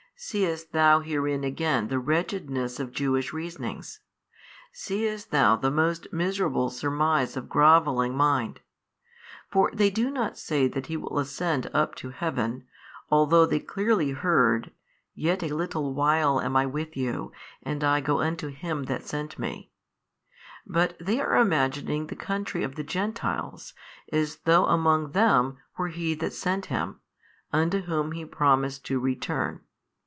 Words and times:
Seest 0.23 0.71
thou 0.71 0.99
herein 0.99 1.43
again 1.43 1.87
the 1.87 1.97
wretchedness 1.97 2.79
of 2.79 2.91
Jewish 2.91 3.33
reasonings? 3.33 4.01
seest 4.71 5.31
thou 5.31 5.55
the 5.55 5.71
most 5.71 6.13
miserable 6.13 6.69
surmise 6.69 7.35
of 7.35 7.49
grovelling 7.49 8.15
mind? 8.15 8.59
for 9.49 9.71
they 9.73 9.89
do 9.89 10.11
not 10.11 10.37
say 10.37 10.67
that 10.67 10.85
He 10.85 10.95
will 10.95 11.17
ascend 11.17 11.71
up 11.73 11.95
to 11.95 12.11
Heaven, 12.11 12.67
although 13.09 13.47
they 13.47 13.59
clearly 13.59 14.11
heard, 14.11 14.71
Yet 15.15 15.41
a 15.41 15.55
little 15.55 15.91
while 15.95 16.39
am 16.39 16.55
I 16.55 16.67
with 16.67 16.95
you, 16.95 17.31
and 17.63 17.83
I 17.83 17.99
go 17.99 18.19
unto 18.21 18.49
Him 18.49 18.83
that 18.83 19.03
sent 19.03 19.39
Me, 19.39 19.71
but 20.67 20.95
they 20.99 21.19
are 21.19 21.37
imagining 21.37 22.05
the 22.05 22.15
country 22.15 22.61
of 22.63 22.75
the 22.75 22.83
Gentiles, 22.83 23.73
as 24.13 24.35
though 24.45 24.67
among 24.67 25.13
them 25.13 25.57
were 25.79 25.87
He 25.87 26.13
That 26.13 26.33
sent 26.33 26.67
Him, 26.67 26.99
unto 27.51 27.81
Whom 27.81 28.11
He 28.11 28.23
promised 28.23 28.83
|542 28.83 28.85
to 28.85 28.99
return. 28.99 29.61